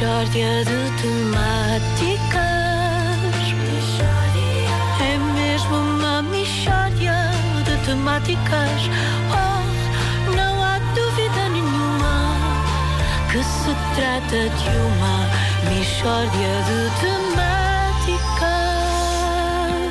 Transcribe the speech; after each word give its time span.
Mishória 0.00 0.64
de 0.64 0.80
temáticas. 1.02 2.40
É 4.98 5.18
mesmo 5.34 5.76
uma 5.76 6.22
mishória 6.22 7.16
de 7.66 7.76
temáticas. 7.84 8.80
Oh, 9.30 9.60
não 10.34 10.64
há 10.64 10.78
dúvida 10.94 11.48
nenhuma 11.50 12.16
que 13.30 13.44
se 13.44 13.74
trata 13.94 14.48
de 14.48 14.70
uma 14.88 15.28
mishória 15.68 16.52
de 16.64 16.78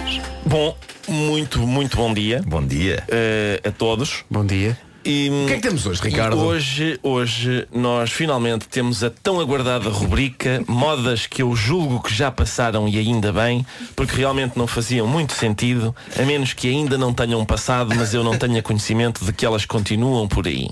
temáticas. 0.09 0.25
Bom, 0.43 0.75
muito, 1.07 1.59
muito 1.67 1.95
bom 1.97 2.11
dia 2.11 2.41
Bom 2.47 2.65
dia. 2.65 3.03
eh, 3.09 3.61
a 3.63 3.71
todos. 3.71 4.25
Bom 4.27 4.43
dia. 4.43 4.75
E, 5.05 5.29
O 5.45 5.47
que 5.47 5.53
é 5.53 5.55
que 5.55 5.61
temos 5.61 5.85
hoje, 5.85 6.01
Ricardo? 6.01 6.37
Hoje, 6.37 6.99
hoje 7.01 7.67
nós 7.73 8.11
finalmente 8.11 8.67
temos 8.67 9.03
a 9.03 9.09
tão 9.09 9.39
aguardada 9.39 9.89
rubrica 9.89 10.63
Modas 10.67 11.25
que 11.25 11.41
eu 11.41 11.55
julgo 11.55 12.01
que 12.01 12.13
já 12.13 12.29
passaram 12.29 12.87
e 12.87 12.97
ainda 12.97 13.31
bem, 13.31 13.65
porque 13.95 14.15
realmente 14.17 14.57
não 14.57 14.67
faziam 14.67 15.07
muito 15.07 15.33
sentido, 15.33 15.95
a 16.17 16.23
menos 16.23 16.53
que 16.53 16.67
ainda 16.67 16.97
não 16.97 17.13
tenham 17.13 17.43
passado, 17.45 17.95
mas 17.95 18.13
eu 18.13 18.23
não 18.23 18.37
tenha 18.37 18.61
conhecimento 18.61 19.23
de 19.23 19.31
que 19.31 19.45
elas 19.45 19.65
continuam 19.65 20.27
por 20.27 20.45
aí. 20.47 20.69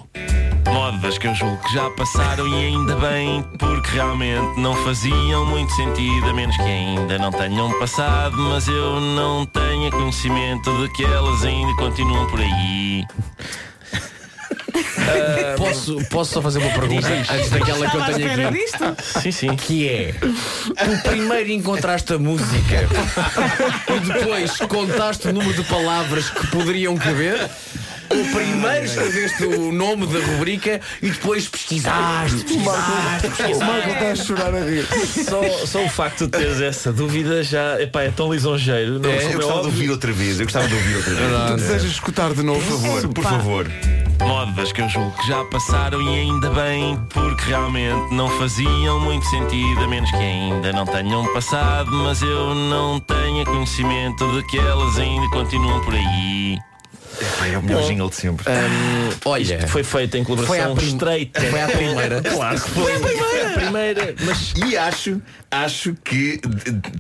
Modas 0.65 1.17
que 1.17 1.27
eu 1.27 1.33
julgo 1.33 1.57
que 1.63 1.73
já 1.73 1.89
passaram 1.91 2.45
e 2.47 2.65
ainda 2.65 2.95
bem, 2.97 3.43
porque 3.57 3.91
realmente 3.91 4.59
não 4.59 4.75
faziam 4.75 5.45
muito 5.45 5.71
sentido, 5.73 6.29
a 6.29 6.33
menos 6.33 6.55
que 6.57 6.63
ainda 6.63 7.17
não 7.17 7.31
tenham 7.31 7.71
passado, 7.79 8.35
mas 8.37 8.67
eu 8.67 8.99
não 8.99 9.45
tenha 9.45 9.89
conhecimento 9.89 10.69
de 10.81 10.91
que 10.93 11.05
elas 11.05 11.45
ainda 11.45 11.73
continuam 11.77 12.27
por 12.27 12.41
aí. 12.41 13.05
Posso, 15.57 15.97
posso 16.09 16.33
só 16.33 16.41
fazer 16.41 16.59
uma 16.59 16.69
pergunta 16.71 17.07
antes 17.07 17.49
daquela 17.49 17.89
que 17.89 17.97
eu 17.97 18.05
tenho 18.05 18.47
aqui? 18.47 18.65
Sim, 19.21 19.31
sim. 19.31 19.55
Que 19.55 19.89
é, 19.89 20.13
tu 20.13 21.09
primeiro 21.09 21.51
encontraste 21.51 22.13
a 22.13 22.17
música 22.19 22.87
e 23.95 23.99
depois 23.99 24.57
contaste 24.67 25.27
o 25.27 25.33
número 25.33 25.53
de 25.53 25.63
palavras 25.67 26.29
que 26.29 26.47
poderiam 26.47 26.95
caber? 26.97 27.49
Ou 28.09 28.23
primeiro 28.23 28.85
escreveste 28.85 29.43
o 29.43 29.69
nome 29.69 30.07
da 30.07 30.19
rubrica 30.25 30.79
e 31.01 31.09
depois 31.09 31.45
pesquisaste, 31.49 32.37
pesquisaste, 32.37 33.27
pesquisaste. 33.35 33.89
está 33.89 34.11
a 34.11 34.15
chorar 34.15 34.55
a 34.55 34.63
rir. 34.63 34.87
Só, 35.27 35.65
só 35.65 35.83
o 35.83 35.89
facto 35.89 36.23
de 36.25 36.29
teres 36.31 36.61
essa 36.61 36.93
dúvida 36.93 37.43
já 37.43 37.81
epá, 37.81 38.03
é 38.03 38.09
tão 38.09 38.31
lisonjeiro. 38.31 38.97
Não, 38.99 39.09
É, 39.09 39.17
como 39.17 39.33
eu 39.33 39.37
gostava 39.39 39.59
de 39.59 39.67
óbvio. 39.67 39.71
ouvir 39.73 39.91
outra 39.91 40.13
vez. 40.13 40.39
Eu 40.39 40.45
gostava 40.45 40.67
de 40.69 40.73
ouvir 40.73 40.95
outra 40.95 41.15
vez. 41.15 41.29
Tu 41.51 41.55
desejas 41.57 41.91
escutar 41.91 42.33
de 42.33 42.43
novo? 42.43 42.61
Por 42.61 42.79
favor, 42.81 43.07
por 43.09 43.23
favor. 43.25 43.67
Modas 44.25 44.71
que 44.71 44.81
eu 44.81 44.89
julgo 44.89 45.11
que 45.17 45.27
já 45.27 45.43
passaram 45.45 46.01
e 46.01 46.19
ainda 46.19 46.49
bem, 46.49 46.97
porque 47.09 47.45
realmente 47.45 48.13
não 48.13 48.27
faziam 48.37 48.99
muito 48.99 49.25
sentido, 49.27 49.83
a 49.83 49.87
menos 49.87 50.09
que 50.11 50.17
ainda 50.17 50.71
não 50.73 50.85
tenham 50.85 51.25
passado, 51.33 51.89
mas 51.91 52.21
eu 52.21 52.53
não 52.55 52.99
tenha 52.99 53.45
conhecimento 53.45 54.29
de 54.33 54.43
que 54.47 54.57
elas 54.57 54.97
ainda 54.97 55.27
continuam 55.29 55.79
por 55.81 55.93
aí. 55.93 56.57
Epá, 57.19 57.47
é 57.47 57.57
o 57.57 57.63
melhor 57.63 57.81
jingle 57.83 58.09
de 58.09 58.15
sempre. 58.15 58.45
Olha, 59.25 59.41
Isto 59.55 59.67
foi 59.69 59.83
feito 59.83 60.17
em 60.17 60.23
Foi 60.23 60.33
à 60.33 60.37
colaboração 60.37 60.75
prim- 60.75 60.87
estreita. 60.87 61.41
foi 61.41 61.61
à 61.61 61.67
primeira. 61.67 62.21
Claro 62.29 62.61
que 62.61 62.69
foi. 62.69 62.83
Foi 62.83 62.93
a 62.93 62.99
primeira, 62.99 63.36
mas 64.25 64.53
E 64.65 64.77
acho, 64.77 65.21
acho 65.51 65.93
que 66.03 66.39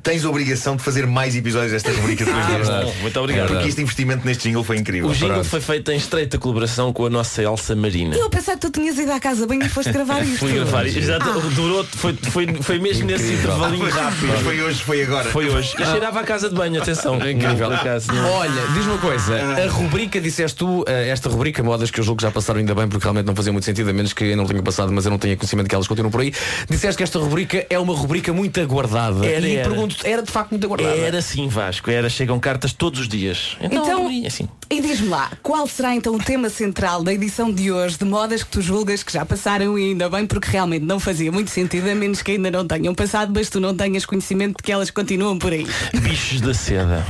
tens 0.03 0.25
a 0.25 0.29
obrigação 0.29 0.75
de 0.75 0.83
fazer 0.83 1.05
mais 1.07 1.35
episódios 1.35 1.71
desta 1.71 1.91
rubrica 1.91 2.25
depois 2.25 2.45
Ah, 2.45 2.57
deste. 2.57 2.71
bom, 2.85 2.93
muito 3.01 3.19
obrigado. 3.19 3.47
Porque 3.47 3.67
este 3.69 3.81
investimento 3.81 4.25
neste 4.25 4.43
jingle 4.47 4.63
foi 4.63 4.77
incrível. 4.77 5.09
o 5.09 5.13
jingle 5.13 5.29
Pronto. 5.35 5.49
foi 5.49 5.61
feito 5.61 5.91
em 5.91 5.97
estreita 5.97 6.37
colaboração 6.37 6.91
com 6.93 7.05
a 7.05 7.09
nossa 7.09 7.41
Elsa 7.41 7.75
Marina. 7.75 8.15
Eu 8.15 8.29
pensei 8.29 8.53
que 8.55 8.61
tu 8.61 8.69
tinhas 8.71 8.97
ido 8.97 9.11
à 9.11 9.19
casa 9.19 9.45
bem 9.47 9.59
e 9.63 9.69
foste 9.69 9.91
gravar 9.91 10.21
isto. 10.23 10.39
Fui 10.39 10.53
gravar 10.53 10.85
isto. 10.85 10.99
Exato, 10.99 11.39
durou, 11.51 11.83
foi, 11.83 12.13
foi, 12.29 12.47
foi 12.61 12.79
mesmo 12.79 13.05
nesse 13.05 13.33
intervalinho 13.33 13.83
Mas 13.85 13.93
rápido. 13.93 14.43
foi 14.43 14.61
hoje, 14.61 14.83
foi 14.83 15.03
agora. 15.03 15.29
Foi 15.29 15.49
hoje. 15.49 15.73
E 15.79 15.85
cheirava 15.85 16.19
a 16.19 16.23
casa 16.23 16.49
de 16.49 16.55
banho, 16.55 16.81
atenção. 16.81 17.15
Incrível. 17.15 17.69
Não. 17.69 18.31
Olha, 18.33 18.61
diz 18.73 18.85
uma 18.85 18.97
coisa, 18.97 19.35
a 19.63 19.67
rubrica, 19.69 20.19
disseste 20.19 20.57
tu, 20.57 20.83
eh, 20.87 21.09
esta 21.09 21.29
rubrica, 21.29 21.61
modas 21.63 21.91
que 21.91 21.99
eu 21.99 22.03
julgo 22.03 22.17
que 22.17 22.23
já 22.23 22.31
passaram 22.31 22.59
ainda 22.59 22.73
bem, 22.75 22.87
porque 22.87 23.03
realmente 23.03 23.25
não 23.25 23.35
fazia 23.35 23.51
muito 23.51 23.65
sentido, 23.65 23.89
a 23.89 23.93
menos 23.93 24.13
que 24.13 24.23
eu 24.25 24.37
não 24.37 24.45
tenha 24.45 24.61
passado, 24.63 24.91
mas 24.91 25.05
eu 25.05 25.11
não 25.11 25.17
tenha 25.19 25.35
conhecimento 25.35 25.67
que 25.67 25.75
elas 25.75 25.87
continuam 25.87 26.11
por 26.11 26.21
aí. 26.21 26.33
Disseste 26.69 26.97
que 26.97 27.03
esta 27.03 27.19
rubrica 27.19 27.65
é 27.69 27.79
uma 27.79 27.93
rubrica 27.95 28.33
muito 28.33 28.59
aguardada. 28.59 29.25
Era, 29.25 29.47
e 29.47 29.55
era. 29.55 29.69
pergunto 29.69 29.95
era 30.03 30.21
de 30.21 30.31
facto 30.31 30.51
muito 30.51 30.65
aguardada. 30.65 30.95
Era 30.95 31.17
assim, 31.19 31.47
Vasco. 31.47 31.89
Era, 31.89 32.09
chegam 32.09 32.39
cartas 32.39 32.73
todos 32.73 33.01
os 33.01 33.07
dias. 33.07 33.57
Então, 33.61 33.83
Então, 33.83 34.05
abri, 34.05 34.25
assim. 34.27 34.47
e 34.69 34.81
diz-me 34.81 35.09
lá, 35.09 35.31
qual 35.41 35.67
será 35.67 35.95
então 35.95 36.15
o 36.15 36.19
tema 36.19 36.49
central 36.49 37.03
da 37.03 37.13
edição 37.13 37.51
de 37.51 37.71
hoje 37.71 37.97
de 37.97 38.05
modas 38.05 38.43
que 38.43 38.49
tu 38.49 38.61
julgas 38.61 39.03
que 39.03 39.11
já 39.13 39.25
passaram 39.25 39.77
e 39.77 39.89
ainda 39.91 40.09
bem 40.09 40.25
porque 40.25 40.49
realmente 40.49 40.83
não 40.85 40.99
fazia 40.99 41.31
muito 41.31 41.49
sentido, 41.51 41.89
a 41.89 41.95
menos 41.95 42.21
que 42.21 42.31
ainda 42.31 42.51
não 42.51 42.65
tenham 42.67 42.93
passado, 42.93 43.31
mas 43.33 43.49
tu 43.49 43.59
não 43.59 43.75
tenhas 43.75 44.05
conhecimento 44.05 44.57
de 44.57 44.63
que 44.63 44.71
elas 44.71 44.89
continuam 44.91 45.37
por 45.37 45.51
aí. 45.53 45.65
Bichos 46.01 46.41
da 46.41 46.53
seda. 46.53 47.05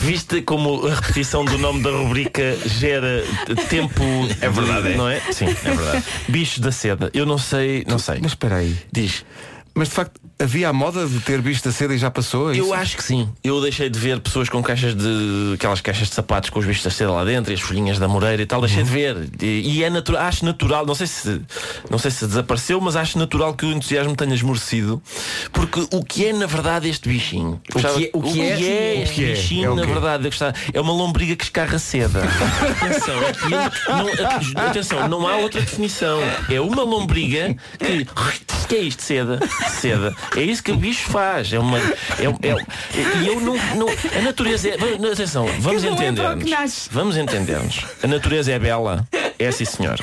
Viste 0.00 0.42
como 0.42 0.86
a 0.86 0.94
repetição 0.94 1.44
do 1.44 1.58
nome 1.58 1.82
da 1.82 1.90
rubrica 1.90 2.56
gera 2.66 3.24
tempo. 3.68 4.02
É 4.40 4.48
verdade, 4.48 4.92
é? 4.92 4.96
Não 4.96 5.08
é? 5.08 5.20
Sim, 5.32 5.46
é 5.46 5.74
verdade. 5.74 6.04
Bichos 6.28 6.58
da 6.58 6.72
seda. 6.72 7.10
Eu 7.14 7.26
não 7.26 7.38
sei, 7.38 7.84
não 7.86 7.98
sei. 7.98 8.18
Mas 8.22 8.32
espera 8.32 8.56
aí. 8.56 8.76
Diz. 8.92 9.24
Mas 9.74 9.88
de 9.88 9.94
facto, 9.94 10.20
havia 10.38 10.68
a 10.68 10.72
moda 10.72 11.06
de 11.06 11.20
ter 11.20 11.40
visto 11.40 11.68
a 11.68 11.72
seda 11.72 11.94
e 11.94 11.98
já 11.98 12.10
passou? 12.10 12.50
é 12.52 12.58
Eu 12.58 12.64
isso? 12.64 12.74
acho 12.74 12.96
que 12.96 13.04
sim. 13.04 13.28
Eu 13.42 13.60
deixei 13.60 13.88
de 13.88 13.98
ver 13.98 14.20
pessoas 14.20 14.48
com 14.48 14.62
caixas 14.62 14.94
de. 14.94 15.52
aquelas 15.54 15.80
caixas 15.80 16.08
de 16.08 16.14
sapatos 16.14 16.50
com 16.50 16.58
os 16.58 16.66
bichos 16.66 16.82
da 16.82 16.90
seda 16.90 17.12
lá 17.12 17.24
dentro 17.24 17.52
e 17.52 17.54
as 17.54 17.60
folhinhas 17.60 17.98
da 17.98 18.08
moreira 18.08 18.42
e 18.42 18.46
tal, 18.46 18.60
deixei 18.60 18.82
de 18.82 18.90
ver. 18.90 19.28
E, 19.40 19.78
e 19.78 19.84
é 19.84 19.88
natural, 19.90 20.22
acho 20.22 20.44
natural, 20.44 20.84
não 20.84 20.94
sei 20.94 21.06
se 21.06 21.40
não 21.88 21.98
sei 21.98 22.10
se 22.10 22.26
desapareceu, 22.26 22.80
mas 22.80 22.96
acho 22.96 23.18
natural 23.18 23.54
que 23.54 23.64
o 23.64 23.70
entusiasmo 23.72 24.14
tenha 24.16 24.34
esmorecido. 24.34 25.00
Porque 25.52 25.86
o 25.92 26.04
que 26.04 26.26
é 26.26 26.32
na 26.32 26.46
verdade 26.46 26.88
este 26.88 27.08
bichinho? 27.08 27.60
Gostava- 27.72 27.98
que 27.98 28.06
é- 28.06 28.10
o 28.12 28.22
que 28.22 28.40
é- 28.40 29.02
este 29.02 29.12
o 29.12 29.14
que 29.14 29.24
é? 29.24 29.32
bichinho, 29.34 29.64
É 29.66 29.70
o 29.70 29.74
na 29.76 29.84
verdade, 29.86 30.24
eu 30.24 30.30
gostava- 30.30 30.54
é 30.74 30.80
uma 30.80 30.92
lombriga 30.92 31.36
que 31.36 31.44
escarra 31.44 31.78
seda. 31.78 32.22
atenção, 32.24 33.18
aquilo, 33.28 33.50
não, 34.54 34.62
atenção, 34.66 35.08
não 35.08 35.26
há 35.28 35.36
outra 35.36 35.60
definição. 35.60 36.18
É 36.50 36.60
uma 36.60 36.82
lombriga 36.82 37.54
que. 37.78 38.06
Que 38.70 38.76
é 38.76 38.80
isto? 38.82 39.02
Seda. 39.02 39.40
Seda. 39.80 40.14
É 40.36 40.42
isso 40.42 40.62
que 40.62 40.70
o 40.70 40.76
bicho 40.76 41.10
faz. 41.10 41.52
É 41.52 41.58
uma. 41.58 41.78
É, 41.78 41.82
é- 42.22 43.22
e 43.22 43.26
eu 43.26 43.40
não, 43.40 43.56
não. 43.74 43.88
A 44.16 44.22
natureza 44.22 44.68
é. 44.68 44.74
Atenção, 45.12 45.46
vamos 45.58 45.82
um 45.82 45.88
é 45.88 45.90
entender-nos. 45.90 46.88
Vamos 46.92 47.16
entender-nos. 47.16 47.84
A 48.02 48.06
natureza 48.06 48.52
é 48.52 48.58
bela. 48.60 49.04
É 49.40 49.50
sim, 49.50 49.64
senhor. 49.64 49.98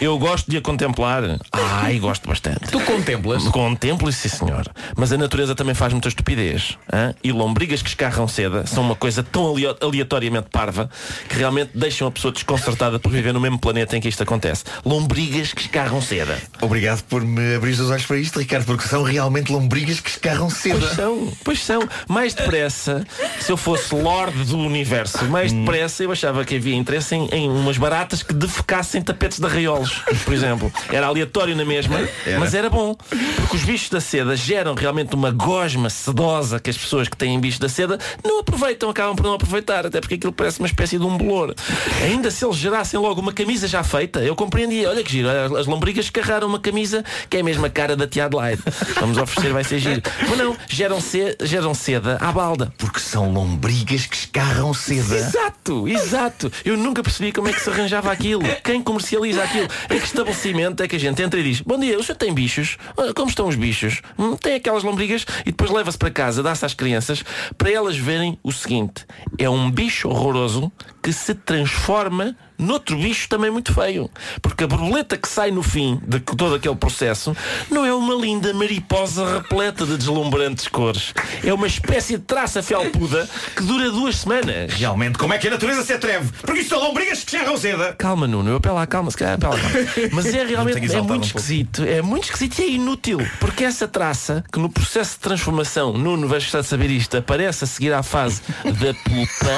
Eu 0.00 0.18
gosto 0.18 0.50
de 0.50 0.56
a 0.56 0.60
contemplar. 0.60 1.22
Ai, 1.52 1.98
gosto 2.00 2.28
bastante. 2.28 2.70
Tu 2.72 2.80
contemplas? 2.80 3.44
Contemplo, 3.44 4.10
sim 4.12 4.28
senhor. 4.28 4.66
Mas 4.96 5.12
a 5.12 5.16
natureza 5.16 5.54
também 5.54 5.74
faz 5.74 5.92
muita 5.92 6.08
estupidez. 6.08 6.76
hã? 6.92 7.14
E 7.22 7.30
lombrigas 7.30 7.82
que 7.82 7.88
escarram 7.88 8.26
seda 8.26 8.66
são 8.66 8.82
uma 8.82 8.96
coisa 8.96 9.22
tão 9.22 9.54
aleatoriamente 9.80 10.48
parva 10.50 10.90
que 11.28 11.36
realmente 11.38 11.70
deixam 11.72 12.08
a 12.08 12.10
pessoa 12.10 12.32
desconcertada 12.32 12.98
por 12.98 13.12
viver 13.12 13.32
no 13.32 13.40
mesmo 13.40 13.60
planeta 13.60 13.96
em 13.96 14.00
que 14.00 14.08
isto 14.08 14.22
acontece. 14.24 14.64
Lombrigas 14.84 15.52
que 15.52 15.60
escarram 15.62 16.02
seda. 16.02 16.36
Obrigado 16.60 17.02
por 17.04 17.22
me 17.22 17.54
abrir 17.54 17.70
os 17.72 17.88
olhos 17.90 18.04
para 18.04 18.16
isto, 18.18 18.40
Ricardo, 18.40 18.64
porque 18.66 18.88
são 18.88 19.04
realmente 19.04 19.52
lombrigas 19.52 20.00
que 20.00 20.10
escarram 20.10 20.48
Pois 20.48 20.56
seda. 20.60 20.94
são, 20.96 21.32
pois 21.44 21.62
são. 21.64 21.80
Mais 22.08 22.34
depressa, 22.34 23.06
se 23.38 23.52
eu 23.52 23.56
fosse 23.56 23.94
Lorde 23.94 24.42
do 24.44 24.58
Universo, 24.58 25.24
mais 25.26 25.52
depressa 25.52 26.02
eu 26.02 26.10
achava 26.10 26.44
que 26.44 26.56
havia 26.56 26.74
interesse 26.74 27.14
em, 27.14 27.28
em 27.32 27.48
umas 27.48 27.78
baratas 27.78 28.22
que 28.24 28.34
defecassem 28.80 29.02
tapetes 29.02 29.38
de 29.38 29.46
arraiolos, 29.46 30.02
por 30.24 30.32
exemplo. 30.34 30.72
Era 30.90 31.06
aleatório 31.06 31.54
na 31.54 31.64
mesma, 31.64 31.98
mas 32.38 32.54
era 32.54 32.68
bom. 32.70 32.94
Porque 32.94 33.56
os 33.56 33.62
bichos 33.62 33.90
da 33.90 34.00
seda 34.00 34.34
geram 34.36 34.74
realmente 34.74 35.14
uma 35.14 35.30
gosma 35.30 35.90
sedosa 35.90 36.58
que 36.58 36.70
as 36.70 36.76
pessoas 36.76 37.08
que 37.08 37.16
têm 37.16 37.38
bichos 37.38 37.58
da 37.60 37.68
seda 37.68 37.98
não 38.24 38.40
aproveitam, 38.40 38.88
acabam 38.90 39.14
por 39.14 39.24
não 39.24 39.34
aproveitar, 39.34 39.86
até 39.86 40.00
porque 40.00 40.14
aquilo 40.14 40.32
parece 40.32 40.58
uma 40.58 40.66
espécie 40.66 40.98
de 40.98 41.04
um 41.04 41.16
bolor. 41.16 41.54
Ainda 42.02 42.30
se 42.30 42.44
eles 42.44 42.56
gerassem 42.56 42.98
logo 42.98 43.20
uma 43.20 43.32
camisa 43.32 43.68
já 43.68 43.82
feita, 43.84 44.20
eu 44.20 44.34
compreendia. 44.34 44.88
Olha 44.88 45.02
que 45.02 45.10
giro, 45.12 45.28
as 45.56 45.66
lombrigas 45.66 46.06
escarraram 46.06 46.48
uma 46.48 46.58
camisa 46.60 47.04
que 47.28 47.36
é 47.36 47.40
a 47.40 47.44
mesma 47.44 47.68
cara 47.68 47.94
da 47.96 48.06
Tia 48.06 48.24
Adelaide. 48.26 48.62
Vamos 48.98 49.18
oferecer, 49.18 49.52
vai 49.52 49.64
ser 49.64 49.78
giro. 49.78 50.02
Mas 50.28 50.38
não, 50.38 50.56
geram, 50.68 51.00
ce- 51.00 51.36
geram 51.42 51.74
seda 51.74 52.16
à 52.20 52.32
balda. 52.32 52.72
Porque 52.78 52.98
são 53.00 53.30
lombrigas 53.32 54.06
que 54.06 54.16
escarram 54.16 54.72
seda. 54.72 55.16
Exato, 55.16 55.86
exato. 55.88 56.50
Eu 56.64 56.76
nunca 56.76 57.02
percebi 57.02 57.32
como 57.32 57.48
é 57.48 57.52
que 57.52 57.60
se 57.60 57.68
arranjava 57.70 58.10
aquilo. 58.10 58.42
Quem 58.70 58.80
comercializa 58.80 59.42
aquilo? 59.42 59.66
Em 59.90 59.98
que 59.98 60.06
estabelecimento 60.06 60.80
é 60.80 60.86
que 60.86 60.94
a 60.94 60.98
gente 61.00 61.20
entra 61.20 61.40
e 61.40 61.42
diz 61.42 61.60
Bom 61.60 61.76
dia, 61.76 61.98
o 61.98 62.04
senhor 62.04 62.16
tem 62.16 62.32
bichos? 62.32 62.78
Ah, 62.96 63.12
Como 63.12 63.28
estão 63.28 63.48
os 63.48 63.56
bichos? 63.56 64.00
Hum, 64.16 64.36
tem 64.36 64.54
aquelas 64.54 64.84
lombrigas 64.84 65.26
e 65.40 65.46
depois 65.46 65.72
leva-se 65.72 65.98
para 65.98 66.08
casa, 66.08 66.40
dá-se 66.40 66.64
às 66.64 66.72
crianças 66.72 67.24
para 67.58 67.68
elas 67.68 67.96
verem 67.96 68.38
o 68.44 68.52
seguinte. 68.52 69.04
É 69.36 69.50
um 69.50 69.68
bicho 69.68 70.08
horroroso 70.08 70.70
que 71.02 71.12
se 71.12 71.34
transforma 71.34 72.36
noutro 72.60 72.96
bicho 72.96 73.28
também 73.28 73.50
muito 73.50 73.72
feio. 73.72 74.10
Porque 74.42 74.64
a 74.64 74.66
borboleta 74.66 75.16
que 75.16 75.28
sai 75.28 75.50
no 75.50 75.62
fim 75.62 76.00
de 76.06 76.20
todo 76.20 76.54
aquele 76.54 76.76
processo 76.76 77.36
não 77.70 77.84
é 77.84 77.92
uma 77.92 78.14
linda 78.14 78.52
mariposa 78.54 79.38
repleta 79.38 79.86
de 79.86 79.96
deslumbrantes 79.96 80.68
cores. 80.68 81.14
É 81.44 81.52
uma 81.52 81.66
espécie 81.66 82.16
de 82.16 82.22
traça 82.22 82.62
felpuda 82.62 83.28
que 83.56 83.62
dura 83.62 83.90
duas 83.90 84.16
semanas. 84.16 84.74
Realmente, 84.74 85.18
como 85.18 85.32
é 85.34 85.38
que 85.38 85.48
a 85.48 85.50
natureza 85.50 85.82
se 85.82 85.92
atreve? 85.92 86.30
Porque 86.40 86.60
isto 86.60 86.70
são 86.70 86.80
lombrigas 86.80 87.24
que 87.24 87.32
gerram 87.32 87.56
seda. 87.56 87.94
Calma, 87.98 88.26
Nuno, 88.26 88.50
eu 88.50 88.56
apelo 88.56 88.78
à 88.78 88.86
calma, 88.86 89.10
se 89.10 89.16
calhar 89.16 89.34
apelo 89.34 89.54
à 89.54 89.58
calma. 89.58 89.78
Mas 90.12 90.26
é 90.26 90.44
realmente 90.44 90.92
é 90.92 91.00
muito 91.00 91.22
um 91.22 91.26
esquisito. 91.26 91.84
É 91.84 92.02
muito 92.02 92.24
esquisito 92.24 92.58
e 92.60 92.62
é 92.62 92.68
inútil. 92.70 93.18
Porque 93.38 93.64
essa 93.64 93.88
traça, 93.88 94.44
que 94.52 94.58
no 94.58 94.68
processo 94.68 95.12
de 95.12 95.20
transformação, 95.20 95.92
Nuno 95.92 96.28
vais 96.28 96.44
gostar 96.44 96.60
de 96.60 96.66
saber 96.66 96.90
isto, 96.90 97.16
aparece 97.16 97.64
a 97.64 97.66
seguir 97.66 97.92
à 97.92 98.02
fase 98.02 98.42
da 98.64 98.94
pupa. 98.94 99.50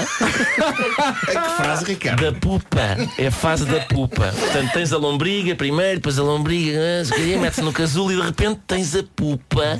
Que 1.32 1.56
frase, 1.56 1.84
Ricardo. 1.84 2.22
Da 2.22 2.32
pupa. 2.32 2.91
É 3.18 3.26
a 3.26 3.30
fase 3.30 3.64
da 3.64 3.80
pupa. 3.80 4.32
Portanto, 4.32 4.72
tens 4.72 4.92
a 4.92 4.98
lombriga 4.98 5.54
primeiro, 5.54 5.96
depois 5.96 6.18
a 6.18 6.22
lombriga, 6.22 6.78
ah, 6.78 7.40
mete-se 7.40 7.62
no 7.62 7.72
casulo 7.72 8.12
e 8.12 8.16
de 8.16 8.22
repente 8.22 8.60
tens 8.66 8.94
a 8.94 9.02
pupa. 9.02 9.78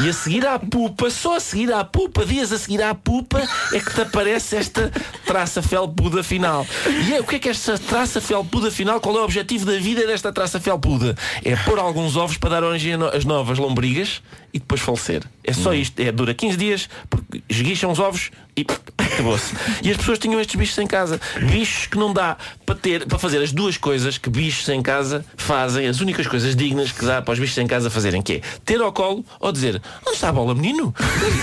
E 0.00 0.08
a 0.08 0.12
seguir 0.12 0.46
à 0.46 0.58
pupa, 0.58 1.10
só 1.10 1.36
a 1.36 1.40
seguir 1.40 1.72
à 1.72 1.84
pupa, 1.84 2.24
dias 2.24 2.52
a 2.52 2.58
seguir 2.58 2.82
à 2.82 2.94
pupa, 2.94 3.42
é 3.72 3.80
que 3.80 3.94
te 3.94 4.00
aparece 4.00 4.56
esta 4.56 4.90
traça 5.26 5.60
felpuda 5.60 6.22
final. 6.22 6.66
E 7.06 7.14
é, 7.14 7.20
o 7.20 7.24
que 7.24 7.36
é 7.36 7.38
que 7.38 7.48
é 7.48 7.50
esta 7.50 7.78
traça 7.78 8.20
felpuda 8.20 8.70
final? 8.70 9.00
Qual 9.00 9.16
é 9.16 9.20
o 9.20 9.24
objetivo 9.24 9.64
da 9.64 9.78
vida 9.78 10.06
desta 10.06 10.32
traça 10.32 10.60
felpuda? 10.60 11.16
É 11.44 11.56
pôr 11.56 11.78
alguns 11.78 12.16
ovos 12.16 12.36
para 12.36 12.50
dar 12.50 12.64
origem 12.64 12.94
as 13.12 13.24
novas 13.24 13.58
lombrigas 13.58 14.22
e 14.52 14.58
depois 14.58 14.80
falecer. 14.80 15.22
É 15.44 15.52
só 15.52 15.74
isto. 15.74 15.98
É, 16.00 16.10
dura 16.12 16.34
15 16.34 16.56
dias, 16.56 16.88
porque 17.10 17.42
esguicham 17.48 17.90
os 17.90 17.98
ovos 17.98 18.30
e 18.56 18.64
acabou-se. 19.14 19.54
E 19.82 19.90
as 19.90 19.96
pessoas 19.96 20.18
tinham 20.18 20.40
estes 20.40 20.56
bichos 20.56 20.78
em 20.78 20.86
casa. 20.86 21.20
Bichos 21.40 21.86
que 21.86 21.98
não 21.98 22.12
dá 22.12 22.36
para 22.64 22.74
ter, 22.74 23.06
para 23.06 23.18
fazer 23.18 23.42
as 23.42 23.52
duas 23.52 23.76
coisas 23.76 24.18
que 24.18 24.30
bichos 24.30 24.68
em 24.68 24.82
casa 24.82 25.24
fazem, 25.36 25.86
as 25.86 26.00
únicas 26.00 26.26
coisas 26.26 26.54
dignas 26.54 26.92
que 26.92 27.04
dá 27.04 27.22
para 27.22 27.32
os 27.32 27.38
bichos 27.38 27.58
em 27.58 27.66
casa 27.66 27.90
fazerem, 27.90 28.22
que 28.22 28.34
é 28.34 28.40
ter 28.64 28.80
ao 28.80 28.92
colo 28.92 29.24
ou 29.40 29.52
dizer, 29.52 29.80
onde 30.06 30.14
está 30.14 30.28
a 30.28 30.32
bola, 30.32 30.54
menino? 30.54 30.94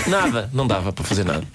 Nada, 0.06 0.50
não 0.52 0.66
dava 0.66 0.92
para 0.92 1.04
fazer 1.04 1.24
nada. 1.24 1.46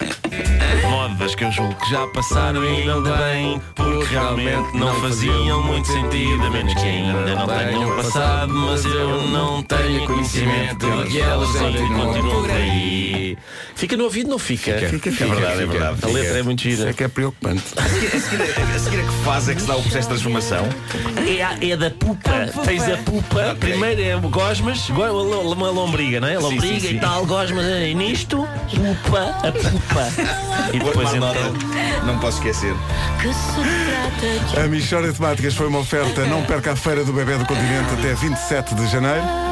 Modas 1.08 1.34
que 1.34 1.42
eu 1.44 1.50
julgo 1.50 1.74
que 1.74 1.90
já 1.90 2.06
passaram 2.08 2.64
e 2.64 2.82
ainda 2.82 3.00
bem, 3.16 3.60
porque 3.74 4.04
realmente 4.14 4.76
não 4.76 4.94
faziam 5.00 5.60
muito 5.64 5.88
sentido, 5.88 6.46
a 6.46 6.50
menos 6.50 6.74
que 6.74 6.80
ainda 6.80 7.34
não 7.34 7.46
tenham 7.48 7.96
passado, 7.96 8.52
mas 8.54 8.84
eu 8.84 9.22
não 9.28 9.62
tenho 9.64 10.06
conhecimento 10.06 10.86
de 11.04 11.10
que 11.10 11.20
elas 11.20 11.48
continuam 11.50 12.12
por 12.30 12.50
aí. 12.50 13.36
Fica 13.74 13.96
no 13.96 14.04
ouvido, 14.04 14.30
não 14.30 14.38
fica? 14.38 14.78
Fica, 14.78 15.08
É 15.08 15.12
fica. 15.12 15.26
verdade, 15.34 15.62
é 15.62 15.66
verdade. 15.66 15.98
A 16.04 16.06
letra 16.06 16.38
é 16.38 16.42
muito 16.44 16.68
Isso 16.68 16.76
gira. 16.78 16.90
é 16.90 16.92
que 16.92 17.02
é 17.02 17.08
preocupante. 17.08 17.64
A 17.76 17.82
seguir, 17.88 18.42
a 18.76 18.78
seguir 18.78 19.00
a 19.00 19.04
que 19.04 19.24
fase 19.24 19.50
é 19.50 19.54
que 19.56 19.60
se 19.62 19.66
dá 19.66 19.74
o 19.76 19.82
processo 19.82 20.02
de 20.02 20.08
transformação? 20.14 20.68
É, 21.26 21.42
a- 21.42 21.56
é 21.60 21.76
da 21.76 21.90
pupa. 21.90 22.30
Tens 22.64 22.82
a 22.88 22.96
pupa. 22.98 23.56
Primeiro 23.58 24.00
é 24.00 24.14
o 24.16 24.20
gosmas, 24.20 24.88
go- 24.90 25.02
uma 25.52 25.70
lombriga, 25.70 26.20
não 26.20 26.28
é? 26.28 26.38
Lombriga 26.38 26.78
sim, 26.80 26.88
sim. 26.90 26.96
e 26.96 27.00
tal, 27.00 27.26
gosmas. 27.26 27.64
E 27.66 27.92
nisto, 27.94 28.46
pupa, 28.70 29.20
a 29.48 29.50
pupa. 29.50 30.08
E 30.72 30.78
depois 30.78 30.91
tomar 30.92 31.16
então. 31.16 31.20
nota. 31.20 32.06
Não 32.06 32.18
posso 32.18 32.38
esquecer. 32.38 32.74
A 34.56 34.66
Michória 34.68 35.12
de 35.12 35.18
Temáticas 35.18 35.54
foi 35.54 35.68
uma 35.68 35.80
oferta. 35.80 36.24
Não 36.26 36.42
perca 36.44 36.72
a 36.72 36.76
Feira 36.76 37.04
do 37.04 37.12
Bebé 37.12 37.36
do 37.36 37.46
Continente 37.46 37.92
até 37.98 38.14
27 38.14 38.74
de 38.74 38.86
janeiro. 38.88 39.51